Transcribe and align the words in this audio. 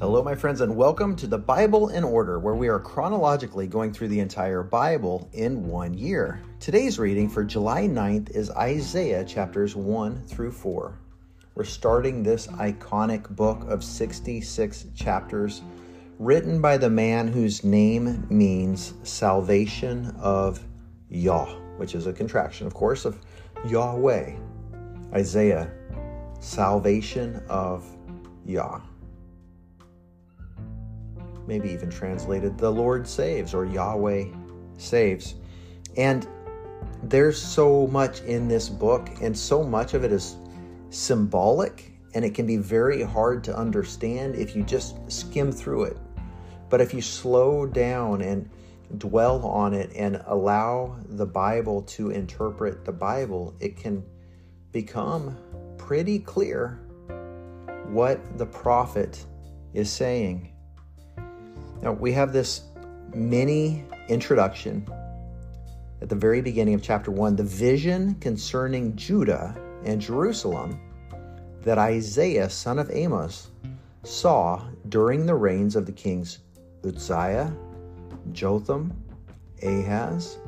Hello, 0.00 0.22
my 0.22 0.36
friends, 0.36 0.60
and 0.60 0.76
welcome 0.76 1.16
to 1.16 1.26
the 1.26 1.38
Bible 1.38 1.88
in 1.88 2.04
Order, 2.04 2.38
where 2.38 2.54
we 2.54 2.68
are 2.68 2.78
chronologically 2.78 3.66
going 3.66 3.92
through 3.92 4.06
the 4.06 4.20
entire 4.20 4.62
Bible 4.62 5.28
in 5.32 5.66
one 5.66 5.92
year. 5.92 6.40
Today's 6.60 7.00
reading 7.00 7.28
for 7.28 7.42
July 7.42 7.88
9th 7.88 8.30
is 8.30 8.48
Isaiah 8.52 9.24
chapters 9.24 9.74
1 9.74 10.24
through 10.28 10.52
4. 10.52 10.96
We're 11.56 11.64
starting 11.64 12.22
this 12.22 12.46
iconic 12.46 13.28
book 13.30 13.68
of 13.68 13.82
66 13.82 14.86
chapters, 14.94 15.62
written 16.20 16.60
by 16.60 16.76
the 16.76 16.90
man 16.90 17.26
whose 17.26 17.64
name 17.64 18.24
means 18.30 18.94
salvation 19.02 20.14
of 20.20 20.64
Yah, 21.08 21.52
which 21.76 21.96
is 21.96 22.06
a 22.06 22.12
contraction, 22.12 22.68
of 22.68 22.74
course, 22.74 23.04
of 23.04 23.18
Yahweh. 23.66 24.36
Isaiah, 25.12 25.68
salvation 26.38 27.42
of 27.48 27.84
Yah 28.46 28.78
maybe 31.48 31.70
even 31.70 31.90
translated 31.90 32.58
the 32.58 32.70
Lord 32.70 33.08
saves 33.08 33.54
or 33.54 33.64
Yahweh 33.64 34.26
saves. 34.76 35.34
And 35.96 36.28
there's 37.02 37.40
so 37.40 37.86
much 37.86 38.20
in 38.20 38.46
this 38.46 38.68
book, 38.68 39.08
and 39.22 39.36
so 39.36 39.64
much 39.64 39.94
of 39.94 40.04
it 40.04 40.12
is 40.12 40.36
symbolic, 40.90 41.92
and 42.14 42.24
it 42.24 42.34
can 42.34 42.46
be 42.46 42.58
very 42.58 43.02
hard 43.02 43.42
to 43.44 43.56
understand 43.56 44.36
if 44.36 44.54
you 44.54 44.62
just 44.62 45.10
skim 45.10 45.50
through 45.50 45.84
it. 45.84 45.96
But 46.68 46.80
if 46.82 46.92
you 46.92 47.00
slow 47.00 47.66
down 47.66 48.20
and 48.20 48.48
dwell 48.98 49.44
on 49.46 49.72
it 49.72 49.90
and 49.96 50.22
allow 50.26 50.98
the 51.08 51.26
Bible 51.26 51.82
to 51.82 52.10
interpret 52.10 52.84
the 52.84 52.92
Bible, 52.92 53.54
it 53.58 53.76
can 53.76 54.04
become 54.70 55.36
pretty 55.78 56.18
clear 56.18 56.80
what 57.86 58.36
the 58.36 58.46
prophet 58.46 59.24
is 59.72 59.90
saying. 59.90 60.52
Now, 61.82 61.92
we 61.92 62.12
have 62.12 62.32
this 62.32 62.62
mini 63.14 63.84
introduction 64.08 64.86
at 66.02 66.08
the 66.08 66.16
very 66.16 66.40
beginning 66.40 66.74
of 66.74 66.82
chapter 66.82 67.10
1 67.10 67.36
the 67.36 67.44
vision 67.44 68.14
concerning 68.16 68.96
Judah 68.96 69.56
and 69.84 70.00
Jerusalem 70.00 70.80
that 71.62 71.78
Isaiah, 71.78 72.50
son 72.50 72.78
of 72.80 72.90
Amos, 72.90 73.50
saw 74.02 74.62
during 74.88 75.24
the 75.24 75.34
reigns 75.34 75.76
of 75.76 75.86
the 75.86 75.92
kings 75.92 76.40
Uzziah, 76.84 77.54
Jotham, 78.32 78.92
Ahaz, 79.62 80.38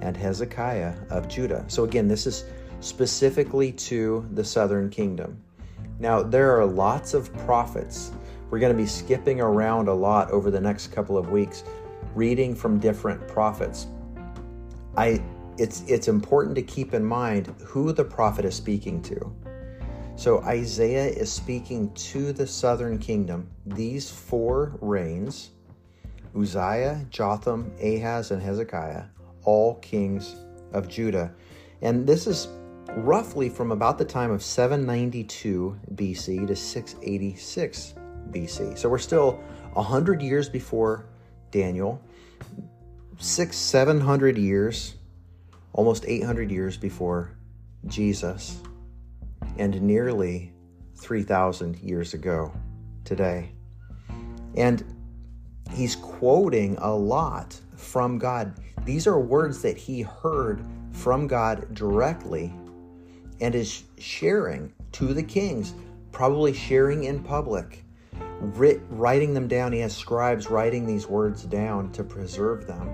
and 0.00 0.16
Hezekiah 0.16 0.94
of 1.10 1.28
Judah. 1.28 1.64
So, 1.68 1.84
again, 1.84 2.08
this 2.08 2.26
is 2.26 2.44
specifically 2.80 3.72
to 3.72 4.26
the 4.32 4.44
southern 4.44 4.88
kingdom. 4.88 5.42
Now, 5.98 6.22
there 6.22 6.58
are 6.58 6.64
lots 6.64 7.12
of 7.12 7.34
prophets 7.38 8.12
we're 8.50 8.58
going 8.58 8.72
to 8.72 8.82
be 8.82 8.86
skipping 8.86 9.40
around 9.40 9.88
a 9.88 9.94
lot 9.94 10.30
over 10.30 10.50
the 10.50 10.60
next 10.60 10.88
couple 10.88 11.18
of 11.18 11.30
weeks, 11.30 11.64
reading 12.14 12.54
from 12.54 12.78
different 12.78 13.26
prophets. 13.28 13.86
I 14.96 15.22
it's 15.58 15.82
it's 15.88 16.08
important 16.08 16.54
to 16.56 16.62
keep 16.62 16.94
in 16.94 17.04
mind 17.04 17.54
who 17.64 17.92
the 17.92 18.04
prophet 18.04 18.44
is 18.44 18.54
speaking 18.54 19.02
to. 19.02 19.34
So 20.16 20.40
Isaiah 20.40 21.06
is 21.06 21.30
speaking 21.30 21.92
to 21.94 22.32
the 22.32 22.46
southern 22.46 22.98
kingdom. 22.98 23.48
These 23.66 24.10
four 24.10 24.76
reigns, 24.80 25.50
Uzziah, 26.36 27.06
Jotham, 27.10 27.72
Ahaz, 27.80 28.30
and 28.30 28.42
Hezekiah, 28.42 29.04
all 29.44 29.76
kings 29.76 30.34
of 30.72 30.88
Judah. 30.88 31.32
And 31.82 32.06
this 32.06 32.26
is 32.26 32.48
roughly 32.96 33.48
from 33.48 33.70
about 33.70 33.98
the 33.98 34.04
time 34.04 34.30
of 34.30 34.42
792 34.42 35.78
BC 35.94 36.48
to 36.48 36.56
686 36.56 37.94
BC. 38.32 38.78
So 38.78 38.88
we're 38.88 38.98
still 38.98 39.32
100 39.74 40.22
years 40.22 40.48
before 40.48 41.06
Daniel, 41.50 42.02
six, 43.18 43.56
700 43.56 44.38
years, 44.38 44.94
almost 45.72 46.04
800 46.06 46.50
years 46.50 46.76
before 46.76 47.36
Jesus, 47.86 48.60
and 49.58 49.80
nearly 49.82 50.52
3,000 50.96 51.78
years 51.78 52.14
ago 52.14 52.52
today. 53.04 53.52
And 54.56 54.84
he's 55.72 55.96
quoting 55.96 56.76
a 56.80 56.94
lot 56.94 57.58
from 57.76 58.18
God. 58.18 58.54
These 58.84 59.06
are 59.06 59.20
words 59.20 59.62
that 59.62 59.76
he 59.76 60.02
heard 60.02 60.64
from 60.92 61.26
God 61.26 61.74
directly 61.74 62.52
and 63.40 63.54
is 63.54 63.84
sharing 63.98 64.72
to 64.92 65.14
the 65.14 65.22
kings, 65.22 65.74
probably 66.10 66.52
sharing 66.52 67.04
in 67.04 67.22
public 67.22 67.84
writ, 68.40 68.80
writing 68.90 69.34
them 69.34 69.48
down. 69.48 69.72
He 69.72 69.80
has 69.80 69.96
scribes 69.96 70.48
writing 70.48 70.86
these 70.86 71.06
words 71.06 71.44
down 71.44 71.92
to 71.92 72.04
preserve 72.04 72.66
them. 72.66 72.88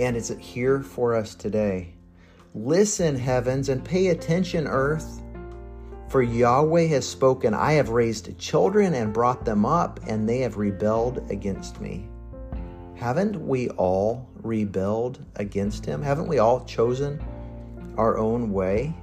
And 0.00 0.16
it's 0.16 0.28
here 0.38 0.82
for 0.82 1.14
us 1.14 1.34
today. 1.34 1.94
Listen, 2.54 3.16
heavens, 3.16 3.68
and 3.68 3.84
pay 3.84 4.08
attention, 4.08 4.66
earth. 4.66 5.22
For 6.08 6.22
Yahweh 6.22 6.86
has 6.86 7.06
spoken, 7.06 7.52
I 7.52 7.72
have 7.72 7.90
raised 7.90 8.38
children 8.38 8.94
and 8.94 9.12
brought 9.12 9.44
them 9.44 9.66
up, 9.66 10.00
and 10.06 10.26
they 10.28 10.38
have 10.38 10.56
rebelled 10.56 11.30
against 11.30 11.80
me. 11.80 12.08
Haven't 12.94 13.36
we 13.46 13.68
all 13.70 14.28
rebelled 14.42 15.24
against 15.36 15.84
him? 15.84 16.02
Haven't 16.02 16.26
we 16.26 16.38
all 16.38 16.64
chosen 16.64 17.22
our 17.96 18.16
own 18.16 18.52
way? 18.52 18.94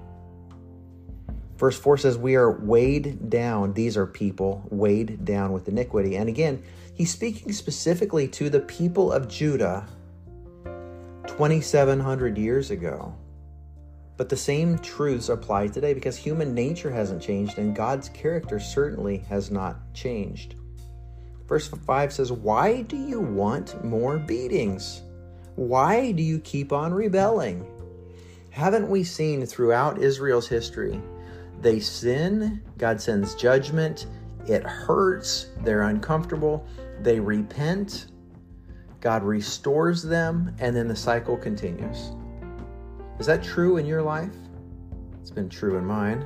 Verse 1.57 1.79
4 1.79 1.97
says, 1.97 2.17
We 2.17 2.35
are 2.35 2.51
weighed 2.51 3.29
down. 3.29 3.73
These 3.73 3.95
are 3.97 4.05
people 4.05 4.67
weighed 4.69 5.23
down 5.23 5.53
with 5.53 5.67
iniquity. 5.67 6.17
And 6.17 6.27
again, 6.27 6.61
he's 6.93 7.11
speaking 7.11 7.53
specifically 7.53 8.27
to 8.29 8.49
the 8.49 8.59
people 8.59 9.11
of 9.11 9.27
Judah 9.27 9.87
2,700 11.27 12.37
years 12.37 12.71
ago. 12.71 13.15
But 14.17 14.29
the 14.29 14.37
same 14.37 14.77
truths 14.79 15.29
apply 15.29 15.67
today 15.67 15.93
because 15.93 16.15
human 16.15 16.53
nature 16.53 16.91
hasn't 16.91 17.21
changed 17.21 17.57
and 17.57 17.75
God's 17.75 18.09
character 18.09 18.59
certainly 18.59 19.17
has 19.29 19.51
not 19.51 19.93
changed. 19.93 20.55
Verse 21.47 21.67
5 21.67 22.13
says, 22.13 22.31
Why 22.31 22.81
do 22.81 22.97
you 22.97 23.19
want 23.19 23.83
more 23.83 24.17
beatings? 24.17 25.01
Why 25.55 26.11
do 26.11 26.23
you 26.23 26.39
keep 26.39 26.73
on 26.73 26.93
rebelling? 26.93 27.65
Haven't 28.49 28.89
we 28.89 29.03
seen 29.03 29.45
throughout 29.45 30.01
Israel's 30.01 30.47
history 30.47 31.01
they 31.61 31.79
sin, 31.79 32.61
God 32.77 32.99
sends 33.01 33.35
judgment, 33.35 34.07
it 34.47 34.63
hurts, 34.63 35.47
they're 35.61 35.83
uncomfortable, 35.83 36.65
they 37.01 37.19
repent, 37.19 38.07
God 39.01 39.23
restores 39.23 40.03
them, 40.03 40.55
and 40.59 40.75
then 40.75 40.87
the 40.87 40.95
cycle 40.95 41.37
continues. 41.37 42.11
Is 43.19 43.25
that 43.27 43.43
true 43.43 43.77
in 43.77 43.85
your 43.85 44.01
life? 44.01 44.35
It's 45.21 45.31
been 45.31 45.49
true 45.49 45.77
in 45.77 45.85
mine. 45.85 46.25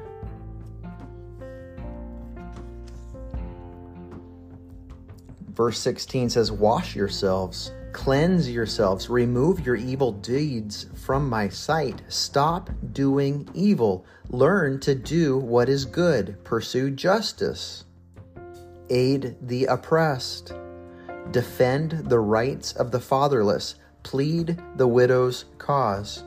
Verse 5.50 5.78
16 5.80 6.30
says, 6.30 6.52
Wash 6.52 6.96
yourselves 6.96 7.72
Cleanse 7.92 8.50
yourselves, 8.50 9.10
remove 9.10 9.66
your 9.66 9.76
evil 9.76 10.12
deeds 10.12 10.88
from 10.94 11.28
my 11.28 11.50
sight. 11.50 12.02
Stop 12.08 12.70
doing 12.94 13.50
evil. 13.54 14.06
Learn 14.30 14.80
to 14.82 14.94
do 14.94 15.38
what 15.38 15.70
is 15.70 15.86
good. 15.86 16.44
Pursue 16.44 16.92
justice. 16.92 17.86
Aid 18.90 19.38
the 19.42 19.66
oppressed. 19.66 20.54
Defend 21.32 21.92
the 22.10 22.20
rights 22.20 22.74
of 22.74 22.92
the 22.92 23.00
fatherless. 23.00 23.76
Plead 24.04 24.62
the 24.76 24.88
widow's 24.88 25.46
cause. 25.58 26.24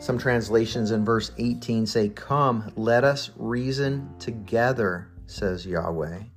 Some 0.00 0.18
translations 0.18 0.90
in 0.90 1.04
verse 1.04 1.30
18 1.38 1.86
say, 1.86 2.08
Come, 2.08 2.72
let 2.74 3.04
us 3.04 3.30
reason 3.36 4.10
together, 4.18 5.08
says 5.26 5.64
Yahweh. 5.64 6.31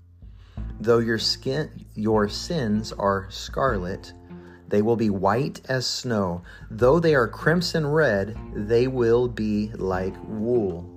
Though 0.79 0.99
your 0.99 1.19
skin 1.19 1.69
your 1.95 2.27
sins 2.27 2.91
are 2.91 3.27
scarlet, 3.29 4.13
they 4.67 4.81
will 4.81 4.95
be 4.95 5.09
white 5.09 5.61
as 5.69 5.85
snow. 5.85 6.41
Though 6.69 6.99
they 6.99 7.15
are 7.15 7.27
crimson 7.27 7.87
red, 7.87 8.37
they 8.53 8.87
will 8.87 9.27
be 9.27 9.71
like 9.75 10.15
wool. 10.27 10.89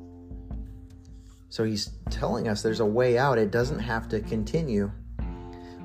So 1.50 1.64
he's 1.64 1.90
telling 2.10 2.48
us 2.48 2.62
there's 2.62 2.80
a 2.80 2.86
way 2.86 3.18
out. 3.18 3.38
It 3.38 3.50
doesn't 3.50 3.78
have 3.78 4.08
to 4.10 4.20
continue. 4.20 4.90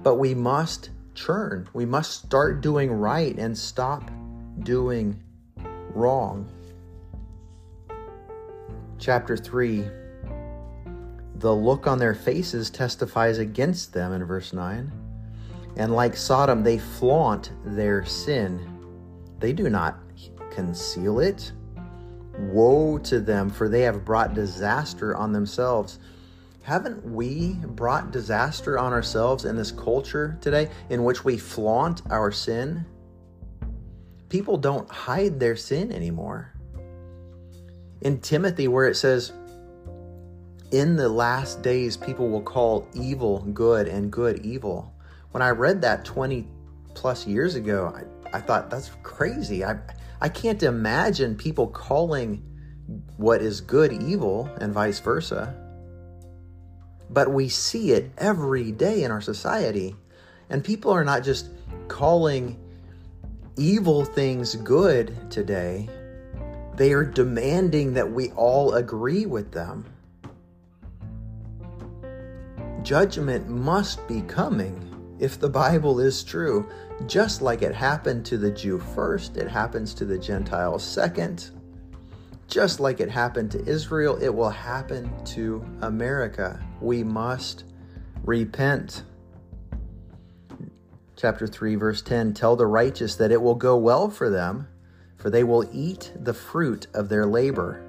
But 0.02 0.16
we 0.16 0.34
must 0.34 0.90
churn. 1.14 1.70
We 1.74 1.86
must 1.86 2.26
start 2.26 2.62
doing 2.62 2.92
right 2.92 3.38
and 3.38 3.58
stop 3.58 4.10
doing 4.64 5.22
wrong. 5.94 6.50
Chapter 8.98 9.38
3 9.38 9.86
the 11.44 11.54
look 11.54 11.88
on 11.88 12.00
their 12.00 12.16
faces 12.16 12.70
testifies 12.70 13.38
against 13.38 13.92
them 13.92 14.14
in 14.14 14.24
verse 14.24 14.54
9. 14.54 14.90
And 15.76 15.94
like 15.94 16.16
Sodom, 16.16 16.64
they 16.64 16.78
flaunt 16.78 17.52
their 17.66 18.06
sin. 18.06 18.66
They 19.40 19.52
do 19.52 19.70
not 19.70 20.00
conceal 20.52 21.20
it. 21.20 21.52
Woe 22.40 22.98
to 23.00 23.20
them, 23.20 23.50
for 23.50 23.68
they 23.68 23.82
have 23.82 24.06
brought 24.06 24.34
disaster 24.34 25.18
on 25.18 25.34
themselves. 25.34 26.00
haven't 26.62 27.04
we 27.04 27.56
brought 27.76 28.12
disaster 28.12 28.80
on 28.80 28.94
ourselves 28.94 29.44
in 29.44 29.58
this 29.58 29.74
culture 29.74 30.38
today 30.40 30.70
in 30.90 31.04
which 31.04 31.26
we 31.26 31.38
flaunt 31.38 32.04
our 32.10 32.32
sin? 32.32 32.86
People 34.30 34.56
don't 34.56 34.90
hide 34.90 35.42
their 35.42 35.58
sin 35.58 35.92
anymore. 35.92 36.54
In 38.00 38.22
Timothy, 38.22 38.70
where 38.70 38.88
it 38.88 38.96
says, 38.96 39.34
in 40.74 40.96
the 40.96 41.08
last 41.08 41.62
days, 41.62 41.96
people 41.96 42.30
will 42.30 42.42
call 42.42 42.88
evil 42.96 43.44
good 43.54 43.88
and 43.88 44.12
good 44.12 44.44
evil. 44.44 44.92
When 45.30 45.44
I 45.44 45.50
read 45.50 45.84
that 45.84 46.04
20 46.04 46.48
plus 46.96 47.28
years 47.28 47.54
ago, 47.54 47.94
I, 47.96 48.38
I 48.38 48.42
thought 48.42 48.72
that's 48.72 48.90
crazy. 49.04 49.64
I, 49.64 49.78
I 50.20 50.30
can't 50.30 50.64
imagine 50.64 51.36
people 51.36 51.68
calling 51.68 52.44
what 53.18 53.44
is 53.44 53.62
good 53.62 53.94
evil 53.94 54.50
and 54.60 54.74
vice 54.74 55.00
versa. 55.00 55.56
But 57.08 57.32
we 57.32 57.50
see 57.50 57.92
it 57.92 58.12
every 58.18 58.72
day 58.72 59.04
in 59.04 59.12
our 59.12 59.22
society. 59.22 59.96
And 60.50 60.64
people 60.64 60.92
are 60.92 61.06
not 61.06 61.24
just 61.24 61.50
calling 61.88 62.60
evil 63.58 64.06
things 64.06 64.56
good 64.56 65.30
today, 65.30 65.88
they 66.78 66.94
are 66.94 67.06
demanding 67.06 67.94
that 67.94 68.12
we 68.12 68.32
all 68.32 68.74
agree 68.74 69.28
with 69.28 69.52
them. 69.52 69.93
Judgment 72.84 73.48
must 73.48 74.06
be 74.10 74.22
coming 74.24 75.16
if 75.18 75.40
the 75.40 75.50
Bible 75.50 76.02
is 76.02 76.22
true. 76.22 76.70
Just 77.08 77.42
like 77.42 77.62
it 77.62 77.74
happened 77.74 78.26
to 78.26 78.38
the 78.38 78.52
Jew 78.52 78.78
first, 78.78 79.38
it 79.38 79.48
happens 79.48 79.94
to 79.94 80.06
the 80.06 80.18
Gentile 80.18 80.78
second. 80.78 81.52
Just 82.48 82.82
like 82.82 83.00
it 83.00 83.10
happened 83.10 83.52
to 83.52 83.66
Israel, 83.66 84.22
it 84.22 84.30
will 84.30 84.50
happen 84.50 85.10
to 85.28 85.66
America. 85.82 86.62
We 86.82 87.04
must 87.04 87.64
repent. 88.24 89.04
Chapter 91.16 91.48
3, 91.48 91.76
verse 91.76 92.02
10 92.02 92.34
Tell 92.34 92.58
the 92.58 92.68
righteous 92.68 93.16
that 93.16 93.32
it 93.32 93.42
will 93.42 93.56
go 93.56 93.78
well 93.78 94.10
for 94.10 94.30
them, 94.30 94.68
for 95.16 95.30
they 95.30 95.46
will 95.46 95.68
eat 95.72 96.12
the 96.16 96.34
fruit 96.34 96.88
of 96.94 97.08
their 97.08 97.26
labor. 97.26 97.82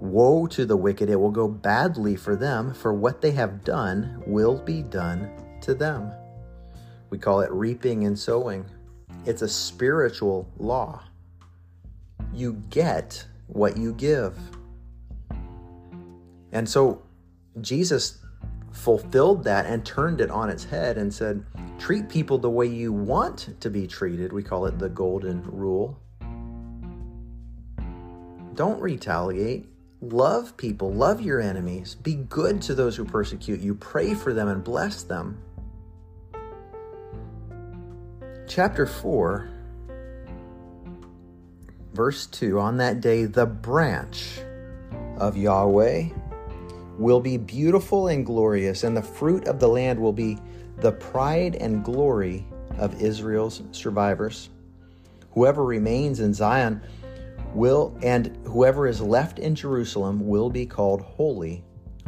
Woe 0.00 0.46
to 0.48 0.64
the 0.64 0.76
wicked, 0.76 1.10
it 1.10 1.16
will 1.16 1.30
go 1.30 1.48
badly 1.48 2.16
for 2.16 2.36
them, 2.36 2.72
for 2.72 2.92
what 2.92 3.20
they 3.20 3.32
have 3.32 3.64
done 3.64 4.22
will 4.26 4.58
be 4.58 4.82
done 4.82 5.30
to 5.62 5.74
them. 5.74 6.12
We 7.10 7.18
call 7.18 7.40
it 7.40 7.50
reaping 7.50 8.04
and 8.04 8.18
sowing. 8.18 8.64
It's 9.26 9.42
a 9.42 9.48
spiritual 9.48 10.48
law 10.58 11.02
you 12.32 12.62
get 12.70 13.26
what 13.46 13.76
you 13.76 13.92
give. 13.94 14.38
And 16.52 16.68
so 16.68 17.02
Jesus 17.60 18.18
fulfilled 18.70 19.44
that 19.44 19.66
and 19.66 19.84
turned 19.84 20.20
it 20.20 20.30
on 20.30 20.48
its 20.48 20.64
head 20.64 20.98
and 20.98 21.12
said, 21.12 21.44
treat 21.78 22.08
people 22.08 22.38
the 22.38 22.50
way 22.50 22.66
you 22.66 22.92
want 22.92 23.60
to 23.60 23.70
be 23.70 23.86
treated. 23.86 24.32
We 24.32 24.42
call 24.42 24.66
it 24.66 24.78
the 24.78 24.88
golden 24.88 25.42
rule. 25.42 25.98
Don't 28.54 28.80
retaliate. 28.80 29.66
Love 30.00 30.56
people, 30.56 30.92
love 30.92 31.20
your 31.20 31.40
enemies, 31.40 31.96
be 31.96 32.14
good 32.14 32.62
to 32.62 32.74
those 32.74 32.96
who 32.96 33.04
persecute 33.04 33.60
you, 33.60 33.74
pray 33.74 34.14
for 34.14 34.32
them 34.32 34.48
and 34.48 34.62
bless 34.62 35.02
them. 35.02 35.42
Chapter 38.46 38.86
4 38.86 39.50
Verse 41.98 42.26
2 42.26 42.60
On 42.60 42.76
that 42.76 43.00
day, 43.00 43.24
the 43.24 43.44
branch 43.44 44.38
of 45.16 45.36
Yahweh 45.36 46.10
will 46.96 47.18
be 47.18 47.36
beautiful 47.36 48.06
and 48.06 48.24
glorious, 48.24 48.84
and 48.84 48.96
the 48.96 49.02
fruit 49.02 49.48
of 49.48 49.58
the 49.58 49.66
land 49.66 49.98
will 49.98 50.12
be 50.12 50.38
the 50.76 50.92
pride 50.92 51.56
and 51.56 51.84
glory 51.84 52.46
of 52.76 53.02
Israel's 53.02 53.62
survivors. 53.72 54.48
Whoever 55.32 55.64
remains 55.64 56.20
in 56.20 56.34
Zion 56.34 56.82
will, 57.54 57.96
and 58.02 58.36
whoever 58.46 58.86
is 58.86 59.00
left 59.00 59.38
in 59.38 59.54
Jerusalem 59.54 60.26
will 60.26 60.50
be 60.50 60.66
called 60.66 61.02
holy, 61.02 61.64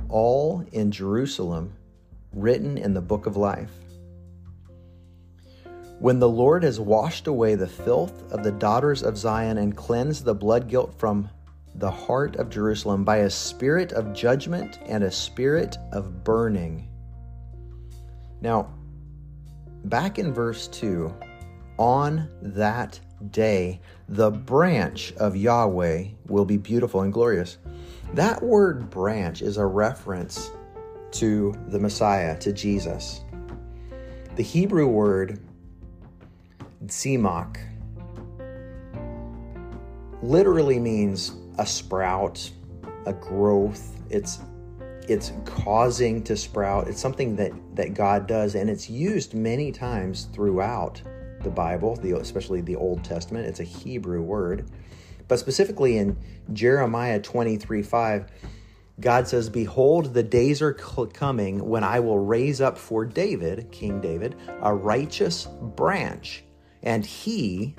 all 0.08 0.64
in 0.72 0.90
Jerusalem, 0.90 1.74
written 2.32 2.78
in 2.78 2.94
the 2.94 3.00
book 3.00 3.26
of 3.26 3.36
life. 3.36 3.72
When 5.98 6.18
the 6.18 6.28
Lord 6.28 6.62
has 6.62 6.80
washed 6.80 7.26
away 7.26 7.54
the 7.54 7.66
filth 7.66 8.32
of 8.32 8.42
the 8.42 8.52
daughters 8.52 9.02
of 9.02 9.18
Zion 9.18 9.58
and 9.58 9.76
cleansed 9.76 10.24
the 10.24 10.34
blood 10.34 10.68
guilt 10.68 10.94
from 10.98 11.28
the 11.74 11.90
heart 11.90 12.36
of 12.36 12.50
Jerusalem 12.50 13.04
by 13.04 13.18
a 13.18 13.30
spirit 13.30 13.92
of 13.92 14.12
judgment 14.12 14.78
and 14.86 15.04
a 15.04 15.10
spirit 15.10 15.76
of 15.92 16.24
burning. 16.24 16.88
Now, 18.40 18.72
back 19.84 20.18
in 20.18 20.32
verse 20.32 20.68
2, 20.68 21.14
on 21.78 22.28
that 22.42 22.98
day, 23.30 23.80
the 24.08 24.30
branch 24.30 25.12
of 25.14 25.36
Yahweh 25.36 26.04
will 26.26 26.44
be 26.44 26.56
beautiful 26.56 27.02
and 27.02 27.12
glorious. 27.12 27.58
That 28.14 28.42
word 28.42 28.90
branch 28.90 29.42
is 29.42 29.56
a 29.56 29.66
reference 29.66 30.50
to 31.12 31.54
the 31.68 31.78
Messiah, 31.78 32.38
to 32.38 32.52
Jesus. 32.52 33.22
The 34.36 34.42
Hebrew 34.42 34.86
word 34.86 35.40
Tzimach 36.86 37.58
literally 40.22 40.78
means 40.78 41.32
a 41.58 41.66
sprout, 41.66 42.50
a 43.06 43.12
growth. 43.12 44.00
It's 44.08 44.40
it's 45.08 45.32
causing 45.44 46.22
to 46.22 46.36
sprout. 46.36 46.88
It's 46.88 47.00
something 47.00 47.36
that 47.36 47.52
that 47.74 47.94
God 47.94 48.26
does, 48.26 48.54
and 48.54 48.70
it's 48.70 48.88
used 48.88 49.34
many 49.34 49.72
times 49.72 50.28
throughout 50.32 51.02
the 51.42 51.50
Bible, 51.50 51.96
the, 51.96 52.16
especially 52.16 52.60
the 52.60 52.76
Old 52.76 53.04
Testament. 53.04 53.46
It's 53.46 53.60
a 53.60 53.64
Hebrew 53.64 54.22
word, 54.22 54.70
but 55.28 55.38
specifically 55.38 55.98
in 55.98 56.16
Jeremiah 56.52 57.20
23 57.20 57.82
5. 57.82 58.30
God 59.00 59.26
says, 59.26 59.48
Behold, 59.48 60.12
the 60.12 60.22
days 60.22 60.60
are 60.60 60.74
coming 60.74 61.66
when 61.66 61.82
I 61.82 62.00
will 62.00 62.18
raise 62.18 62.60
up 62.60 62.76
for 62.76 63.06
David, 63.06 63.72
King 63.72 63.98
David, 64.00 64.36
a 64.60 64.74
righteous 64.74 65.48
branch 65.62 66.44
and 66.82 67.04
he, 67.04 67.74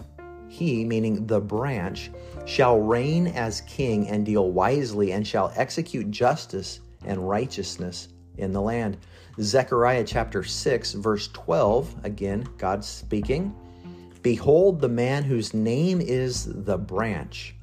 he 0.47 0.85
meaning 0.85 1.25
the 1.25 1.39
branch, 1.39 2.11
shall 2.45 2.79
reign 2.79 3.27
as 3.27 3.61
king 3.61 4.07
and 4.09 4.25
deal 4.25 4.51
wisely 4.51 5.13
and 5.13 5.25
shall 5.25 5.51
execute 5.55 6.11
justice 6.11 6.81
and 7.05 7.27
righteousness 7.27 8.09
in 8.37 8.51
the 8.51 8.61
land. 8.61 8.97
Zechariah 9.39 10.03
chapter 10.03 10.43
6, 10.43 10.93
verse 10.93 11.29
12, 11.29 11.95
again, 12.03 12.47
God 12.57 12.83
speaking. 12.83 13.55
Behold, 14.21 14.81
the 14.81 14.89
man 14.89 15.23
whose 15.23 15.53
name 15.53 16.01
is 16.01 16.45
the 16.45 16.77
branch, 16.77 17.55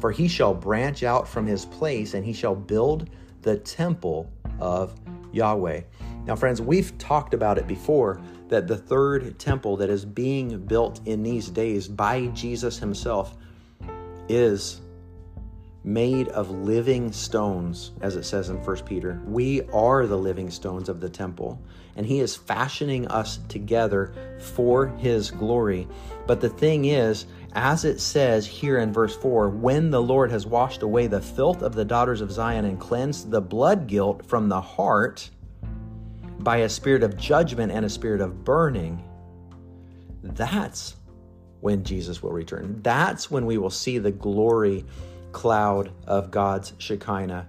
for 0.00 0.10
he 0.10 0.28
shall 0.28 0.54
branch 0.54 1.02
out 1.02 1.28
from 1.28 1.46
his 1.46 1.64
place 1.66 2.14
and 2.14 2.24
he 2.24 2.32
shall 2.32 2.54
build 2.54 3.10
the 3.42 3.56
temple 3.58 4.30
of 4.60 4.98
Yahweh. 5.32 5.82
Now, 6.24 6.36
friends, 6.36 6.60
we've 6.60 6.96
talked 6.98 7.34
about 7.34 7.58
it 7.58 7.66
before 7.66 8.20
that 8.48 8.66
the 8.66 8.76
third 8.76 9.38
temple 9.38 9.76
that 9.76 9.90
is 9.90 10.04
being 10.04 10.58
built 10.66 11.00
in 11.06 11.22
these 11.22 11.48
days 11.48 11.88
by 11.88 12.26
Jesus 12.28 12.78
himself 12.78 13.36
is 14.28 14.80
made 15.84 16.28
of 16.28 16.50
living 16.50 17.12
stones, 17.12 17.92
as 18.00 18.16
it 18.16 18.24
says 18.24 18.48
in 18.48 18.56
1 18.56 18.76
Peter. 18.84 19.20
We 19.24 19.62
are 19.72 20.06
the 20.06 20.18
living 20.18 20.50
stones 20.50 20.88
of 20.88 21.00
the 21.00 21.08
temple, 21.08 21.60
and 21.96 22.04
He 22.04 22.20
is 22.20 22.36
fashioning 22.36 23.06
us 23.08 23.38
together 23.48 24.12
for 24.38 24.88
His 24.98 25.30
glory. 25.30 25.88
But 26.26 26.40
the 26.40 26.48
thing 26.48 26.86
is, 26.86 27.26
as 27.52 27.84
it 27.84 28.00
says 28.00 28.46
here 28.46 28.78
in 28.78 28.92
verse 28.92 29.16
4, 29.16 29.50
when 29.50 29.90
the 29.90 30.02
Lord 30.02 30.30
has 30.30 30.46
washed 30.46 30.82
away 30.82 31.06
the 31.06 31.20
filth 31.20 31.62
of 31.62 31.74
the 31.74 31.84
daughters 31.84 32.20
of 32.20 32.32
Zion 32.32 32.64
and 32.64 32.78
cleansed 32.78 33.30
the 33.30 33.40
blood 33.40 33.86
guilt 33.86 34.26
from 34.26 34.48
the 34.48 34.60
heart, 34.60 35.30
by 36.40 36.58
a 36.58 36.68
spirit 36.68 37.02
of 37.02 37.16
judgment 37.16 37.72
and 37.72 37.84
a 37.84 37.90
spirit 37.90 38.20
of 38.20 38.44
burning, 38.44 39.02
that's 40.22 40.96
when 41.60 41.82
Jesus 41.82 42.22
will 42.22 42.30
return. 42.30 42.80
That's 42.82 43.30
when 43.30 43.44
we 43.46 43.58
will 43.58 43.70
see 43.70 43.98
the 43.98 44.12
glory 44.12 44.84
cloud 45.32 45.92
of 46.06 46.30
God's 46.30 46.72
Shekinah. 46.78 47.48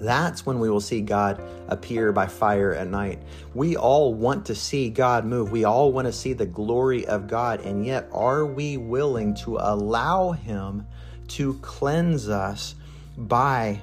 That's 0.00 0.46
when 0.46 0.58
we 0.58 0.70
will 0.70 0.80
see 0.80 1.02
God 1.02 1.42
appear 1.68 2.10
by 2.10 2.26
fire 2.26 2.74
at 2.74 2.88
night. 2.88 3.20
We 3.54 3.76
all 3.76 4.14
want 4.14 4.46
to 4.46 4.54
see 4.54 4.88
God 4.88 5.26
move. 5.26 5.52
We 5.52 5.64
all 5.64 5.92
want 5.92 6.06
to 6.06 6.12
see 6.12 6.32
the 6.32 6.46
glory 6.46 7.06
of 7.06 7.28
God. 7.28 7.60
And 7.60 7.84
yet, 7.84 8.08
are 8.12 8.46
we 8.46 8.78
willing 8.78 9.34
to 9.36 9.58
allow 9.58 10.32
Him 10.32 10.86
to 11.28 11.54
cleanse 11.60 12.28
us 12.30 12.74
by 13.16 13.80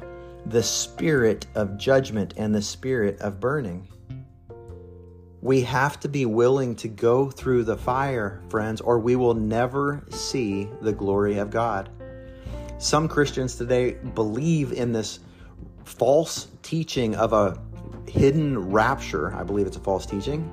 the 0.47 0.63
spirit 0.63 1.45
of 1.53 1.77
judgment 1.77 2.33
and 2.37 2.53
the 2.53 2.63
spirit 2.63 3.19
of 3.21 3.39
burning? 3.39 3.87
We 5.41 5.61
have 5.61 5.99
to 5.99 6.09
be 6.09 6.25
willing 6.25 6.75
to 6.77 6.87
go 6.87 7.29
through 7.29 7.65
the 7.65 7.77
fire, 7.77 8.41
friends, 8.49 8.81
or 8.81 8.97
we 8.97 9.15
will 9.15 9.35
never 9.35 10.03
see 10.09 10.67
the 10.81 10.91
glory 10.91 11.37
of 11.37 11.51
God. 11.51 11.89
Some 12.79 13.07
Christians 13.07 13.55
today 13.55 13.93
believe 13.93 14.71
in 14.71 14.91
this 14.91 15.19
false 15.83 16.47
teaching 16.61 17.15
of 17.15 17.33
a 17.33 17.59
hidden 18.07 18.71
rapture. 18.71 19.33
I 19.33 19.43
believe 19.43 19.65
it's 19.65 19.77
a 19.77 19.81
false 19.81 20.05
teaching. 20.05 20.51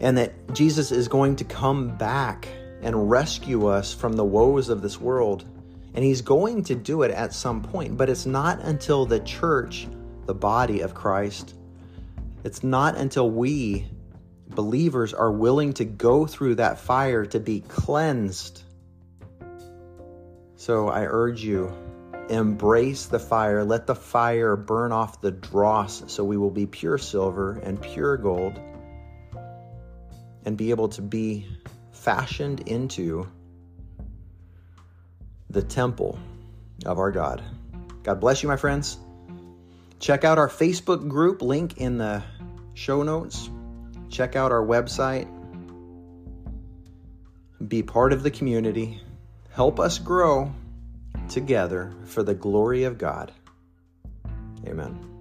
And 0.00 0.18
that 0.18 0.54
Jesus 0.54 0.90
is 0.90 1.08
going 1.08 1.36
to 1.36 1.44
come 1.44 1.96
back 1.96 2.48
and 2.82 3.08
rescue 3.08 3.66
us 3.66 3.94
from 3.94 4.14
the 4.14 4.24
woes 4.24 4.68
of 4.68 4.82
this 4.82 5.00
world. 5.00 5.44
And 5.94 6.04
he's 6.04 6.20
going 6.20 6.64
to 6.64 6.74
do 6.74 7.02
it 7.02 7.10
at 7.12 7.32
some 7.32 7.62
point, 7.62 7.96
but 7.96 8.10
it's 8.10 8.26
not 8.26 8.60
until 8.60 9.06
the 9.06 9.20
church, 9.20 9.86
the 10.26 10.34
body 10.34 10.80
of 10.80 10.94
Christ, 10.94 11.54
it's 12.44 12.62
not 12.62 12.96
until 12.96 13.30
we 13.30 13.86
believers 14.48 15.12
are 15.12 15.32
willing 15.32 15.72
to 15.74 15.84
go 15.84 16.26
through 16.26 16.54
that 16.56 16.78
fire 16.78 17.26
to 17.26 17.40
be 17.40 17.60
cleansed. 17.60 18.62
So 20.56 20.88
I 20.88 21.04
urge 21.04 21.44
you, 21.44 21.72
embrace 22.30 23.06
the 23.06 23.18
fire. 23.18 23.64
Let 23.64 23.86
the 23.86 23.94
fire 23.94 24.56
burn 24.56 24.90
off 24.90 25.20
the 25.20 25.30
dross 25.30 26.02
so 26.06 26.24
we 26.24 26.36
will 26.36 26.50
be 26.50 26.66
pure 26.66 26.98
silver 26.98 27.60
and 27.62 27.80
pure 27.80 28.16
gold 28.16 28.58
and 30.44 30.56
be 30.56 30.70
able 30.70 30.88
to 30.88 31.02
be 31.02 31.46
fashioned 31.92 32.60
into 32.68 33.26
the 35.50 35.62
temple 35.62 36.18
of 36.86 36.98
our 36.98 37.10
God. 37.10 37.42
God 38.02 38.20
bless 38.20 38.42
you, 38.42 38.48
my 38.48 38.56
friends. 38.56 38.98
Check 39.98 40.24
out 40.24 40.38
our 40.38 40.48
Facebook 40.48 41.08
group, 41.08 41.42
link 41.42 41.78
in 41.78 41.98
the 41.98 42.22
show 42.74 43.02
notes. 43.02 43.50
Check 44.08 44.36
out 44.36 44.52
our 44.52 44.64
website. 44.64 45.28
Be 47.66 47.82
part 47.82 48.12
of 48.12 48.22
the 48.22 48.30
community. 48.30 49.00
Help 49.56 49.80
us 49.80 49.98
grow 49.98 50.52
together 51.30 51.90
for 52.04 52.22
the 52.22 52.34
glory 52.34 52.84
of 52.84 52.98
God. 52.98 53.32
Amen. 54.66 55.15